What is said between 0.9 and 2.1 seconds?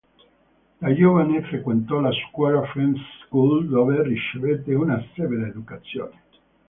giovane frequentò la